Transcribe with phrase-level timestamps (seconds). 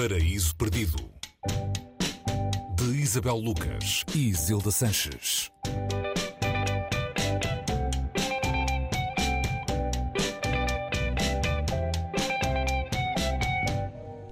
[0.00, 1.10] Paraíso Perdido
[2.76, 5.50] de Isabel Lucas e Zilda Sanches.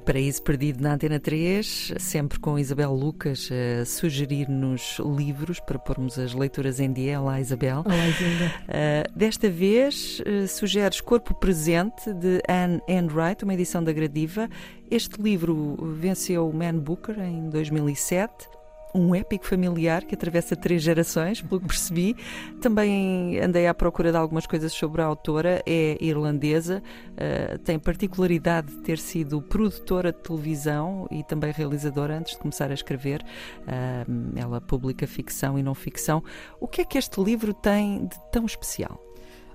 [0.06, 6.32] Paraíso Perdido na Antena 3, sempre com Isabel Lucas a sugerir-nos livros para pormos as
[6.32, 7.20] leituras em dia.
[7.20, 7.82] Olá, Isabel.
[7.84, 8.46] Olá, Isabel.
[8.46, 14.48] Uh, desta vez uh, sugeres Corpo Presente, de Anne Enright, uma edição da Gradiva.
[14.88, 18.55] Este livro venceu o Man Booker em 2007
[18.96, 22.16] um épico familiar que atravessa três gerações, pelo que percebi.
[22.60, 26.82] Também andei à procura de algumas coisas sobre a autora, é irlandesa,
[27.12, 32.70] uh, tem particularidade de ter sido produtora de televisão e também realizadora antes de começar
[32.70, 33.22] a escrever.
[33.62, 36.22] Uh, ela publica ficção e não ficção.
[36.58, 39.00] O que é que este livro tem de tão especial?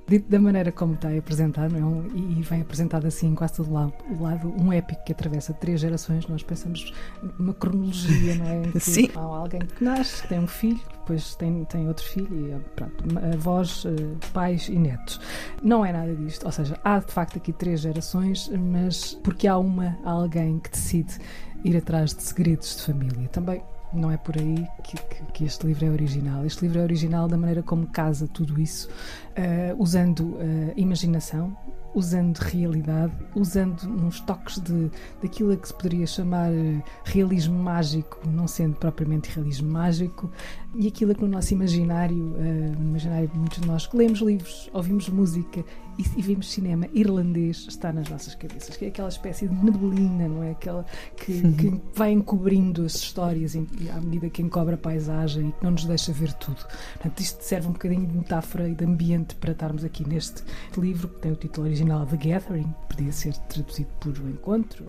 [0.08, 3.72] Dito da maneira como está apresentado, é um, e vem apresentado assim em quase todo
[3.72, 6.94] lado, lado, um épico que atravessa três gerações, nós pensamos
[7.38, 8.62] numa cronologia, não é?
[8.80, 9.10] Sim.
[9.16, 12.94] Há alguém que nasce, tem um filho, depois tem, tem outro filho e pronto,
[13.34, 15.20] avós, eh, pais e netos.
[15.64, 19.58] Não é nada disto, ou seja, há de facto aqui três gerações, mas porque há
[19.58, 21.18] uma, há alguém que decide
[21.64, 23.28] ir atrás de segredos de família.
[23.30, 23.62] Também
[23.94, 26.46] não é por aí que, que, que, este livro é original.
[26.46, 31.56] Este livro é original da maneira como casa tudo isso, uh, usando uh, imaginação,
[31.94, 34.90] usando realidade, usando uns toques de,
[35.22, 40.32] daquilo a que se poderia chamar eh, realismo mágico, não sendo propriamente realismo mágico,
[40.74, 44.70] e aquilo que no nosso imaginário, uh, imaginário de muitos de nós que lemos livros,
[44.74, 45.66] ouvimos música
[45.98, 50.30] e, e vimos cinema irlandês, está nas nossas cabeças, que é aquela espécie de neblina,
[50.30, 50.52] não é?
[50.52, 50.86] Aquela
[51.18, 55.72] que, que vai encobrindo as histórias à medida que encobre a paisagem e que não
[55.72, 56.66] nos deixa ver tudo.
[56.94, 60.44] Portanto, isto serve um bocadinho de metáfora e de ambiente para estarmos aqui neste
[60.78, 64.86] livro, que tem o título original The Gathering, podia ser traduzido por O Encontro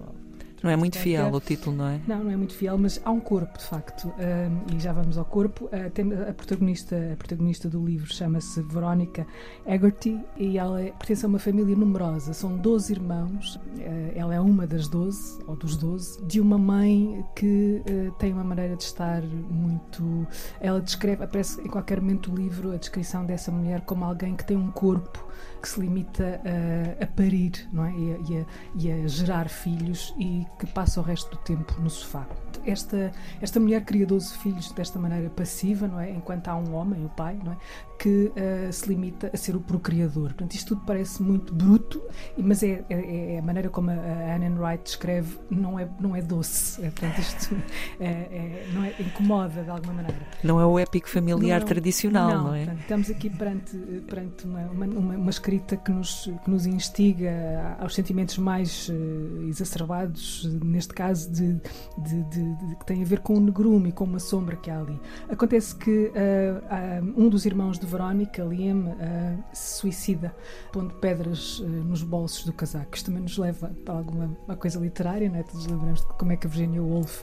[0.62, 2.00] não é muito fiel o título, não é?
[2.06, 4.06] Não, não é muito fiel, mas há um corpo, de facto.
[4.08, 5.64] Um, e já vamos ao corpo.
[5.64, 9.26] Uh, a, protagonista, a protagonista do livro chama-se Veronica
[9.66, 12.32] Egerty e ela é, pertence a uma família numerosa.
[12.32, 13.56] São 12 irmãos.
[13.56, 18.32] Uh, ela é uma das 12, ou dos 12, de uma mãe que uh, tem
[18.32, 20.26] uma maneira de estar muito.
[20.60, 24.44] Ela descreve, aparece em qualquer momento do livro a descrição dessa mulher como alguém que
[24.44, 27.92] tem um corpo que se limita a, a parir não é?
[27.92, 31.74] E a, e, a, e, a, gerar filhos e que passa o resto do tempo
[31.80, 32.26] no sofá.
[32.64, 33.10] Esta,
[33.40, 36.10] esta mulher cria 12 filhos desta maneira passiva, não é?
[36.10, 37.56] enquanto há um homem, o pai, não é?
[38.02, 40.30] que uh, se limita a ser o procriador.
[40.30, 42.02] Portanto, isto tudo parece muito bruto,
[42.36, 46.16] mas é, é, é a maneira como a, a Anne Wright escreve, não é, não
[46.16, 46.84] é doce.
[46.84, 47.56] É, portanto, isto
[48.00, 50.18] é, é, não é, incomoda de alguma maneira.
[50.42, 52.64] Não é o épico familiar não, tradicional, não, não é?
[52.64, 53.76] Portanto, estamos aqui perante,
[54.08, 60.48] perante uma, uma, uma escrita que nos, que nos instiga aos sentimentos mais uh, exacerbados,
[60.62, 61.54] neste caso, de,
[61.98, 65.00] de, de, que tem a ver com o negrume com uma sombra que há ali.
[65.28, 70.34] Acontece que uh, um dos irmãos de Verónica, Liam, uh, se suicida,
[70.72, 72.94] pondo pedras nos bolsos do casaco.
[72.94, 75.42] Isto também nos leva para alguma coisa literária, não é?
[75.42, 77.22] Todos lembramos de como é que a Virginia Woolf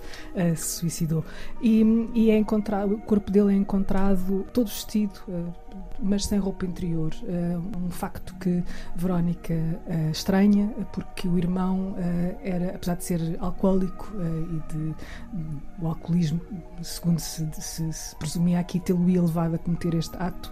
[0.55, 1.23] se suicidou.
[1.61, 1.81] E,
[2.13, 5.21] e, é encontrado, o corpo dele é encontrado todo vestido
[6.01, 7.13] mas sem roupa interior.
[7.77, 8.63] Um facto que
[8.95, 14.95] Verónica uh, estranha, porque o irmão uh, era, apesar de ser alcoólico e de
[15.79, 16.41] o alcoolismo,
[16.81, 20.51] segundo se, se, se presumia aqui, tê-lo-ia levado a cometer este ato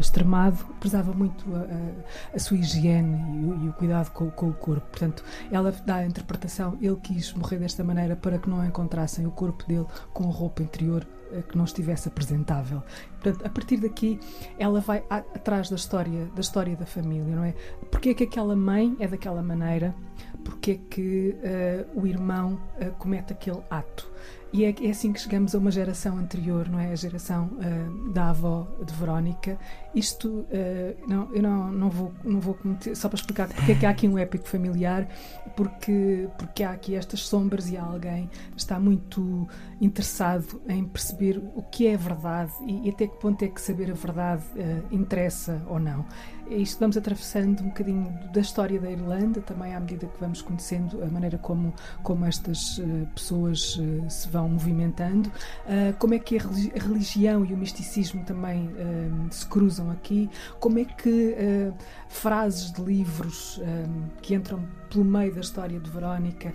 [0.00, 4.54] extremado, prezava muito a, a, sua higiene e o, e o cuidado com, com, o
[4.54, 4.86] corpo.
[4.88, 9.30] Portanto, ela dá a interpretação, ele quis morrer desta maneira para que não encontrassem o
[9.30, 11.06] corpo dele com roupa interior
[11.48, 12.82] que não estivesse apresentável.
[13.26, 14.20] Portanto, a partir daqui,
[14.56, 17.54] ela vai atrás da história da história da família, não é?
[17.90, 19.92] Porque é que aquela mãe é daquela maneira?
[20.44, 24.08] Porque é que uh, o irmão uh, comete aquele ato?
[24.52, 26.92] E é, é, assim que chegamos a uma geração anterior, não é?
[26.92, 29.58] A geração uh, da avó de Verónica.
[29.94, 30.46] Isto, uh,
[31.06, 33.90] não, eu não, não vou, não vou cometer, só para explicar porque é que há
[33.90, 35.08] aqui um épico familiar,
[35.56, 39.48] porque, porque há aqui estas sombras e há alguém que está muito
[39.80, 43.90] interessado em perceber o que é verdade e, e até que ponto é que saber
[43.90, 46.04] a verdade uh, interessa ou não?
[46.48, 51.02] Isto vamos atravessando um bocadinho da história da Irlanda, também à medida que vamos conhecendo
[51.02, 55.32] a maneira como, como estas uh, pessoas uh, se vão movimentando,
[55.98, 56.42] como é que a
[56.78, 58.70] religião e o misticismo também
[59.30, 60.30] se cruzam aqui,
[60.60, 61.34] como é que
[62.08, 63.60] frases de livros
[64.22, 66.52] que entram pelo meio da história de Verónica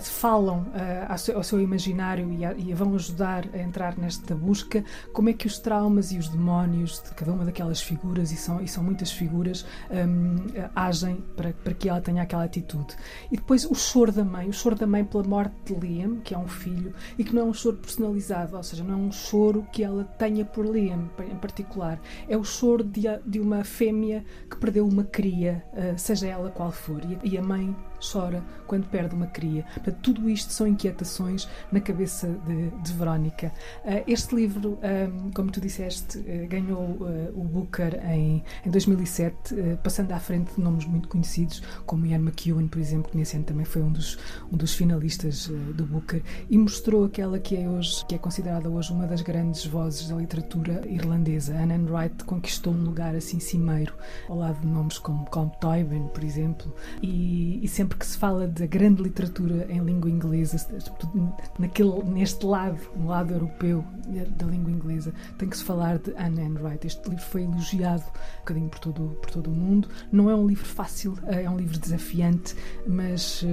[0.00, 4.34] falam uh, ao, seu, ao, seu, imaginário e, a, e, vão ajudar a entrar nesta
[4.34, 8.36] busca, como é que os traumas e os demónios de cada uma daquelas figuras, e
[8.36, 10.36] são, e são muitas figuras, um,
[10.74, 12.94] agem para, para que ela tenha aquela atitude.
[13.30, 16.34] E depois o choro da mãe, o choro da mãe pela morte de Liam, que
[16.34, 19.12] é um filho, e que não é um choro personalizado, ou seja, não é um
[19.12, 24.24] choro que ela tenha por Liam em particular, é o choro de, de uma fêmea
[24.50, 28.86] que perdeu uma cria, uh, seja ela qual for, e, e a mãe chora quando
[28.88, 29.64] perde uma cria.
[29.74, 33.52] Portanto, tudo isto são inquietações na cabeça de, de Verónica.
[33.84, 36.96] Uh, este livro, um, como tu disseste, uh, ganhou
[37.34, 42.66] o Booker em, em 2007, passando à frente de nomes muito conhecidos, como Ian McEwan,
[42.68, 44.18] por exemplo, que nesse ano também foi um dos,
[44.52, 48.92] um dos finalistas do Booker, e mostrou aquela que é hoje, que é considerada hoje
[48.92, 51.56] uma das grandes vozes da literatura irlandesa.
[51.56, 53.94] Anne Wright conquistou um lugar assim cimeiro,
[54.28, 58.18] ao lado de nomes como Colm Toibin, por exemplo, e, e sempre sempre que se
[58.18, 60.56] fala da grande literatura em língua inglesa,
[61.56, 66.12] naquele, neste lado, no lado europeu eh, da língua inglesa, tem que se falar de
[66.16, 66.84] Anne Enright.
[66.84, 69.88] Este livro foi elogiado um bocadinho por todo, por todo o mundo.
[70.10, 72.56] Não é um livro fácil, eh, é um livro desafiante,
[72.88, 73.44] mas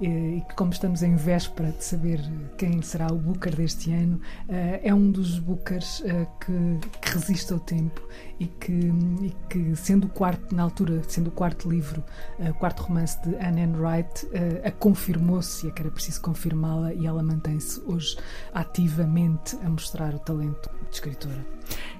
[0.00, 2.20] eh, e como estamos em véspera de saber
[2.56, 6.02] quem será o Booker deste ano, é um dos Bookers
[6.40, 8.00] que, que resiste ao tempo
[8.38, 12.02] e que, e que, sendo o quarto, na altura, sendo o quarto livro,
[12.38, 14.28] o quarto romance de Anne Anne Wright
[14.64, 18.16] a confirmou-se e é que era preciso confirmá-la e ela mantém-se hoje
[18.52, 21.44] ativamente a mostrar o talento de escritora.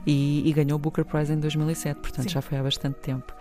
[0.07, 2.29] E, e, ganhou o Booker Prize em 2007, portanto Sim.
[2.29, 3.33] já foi há bastante tempo.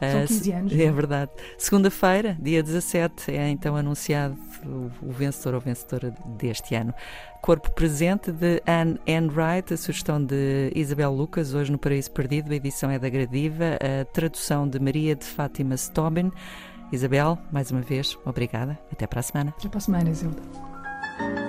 [0.00, 0.72] São 15 anos.
[0.72, 1.30] É, é verdade.
[1.56, 6.94] Segunda-feira, dia 17, é então anunciado o, o vencedor ou vencedora deste ano.
[7.42, 12.56] Corpo Presente de Anne Enright, a sugestão de Isabel Lucas, hoje no Paraíso Perdido, a
[12.56, 16.30] edição é da Gradiva, a tradução de Maria de Fátima Stobin.
[16.92, 18.78] Isabel, mais uma vez, obrigada.
[18.90, 19.54] Até para a semana.
[19.58, 21.47] Até para a semana, Isilda.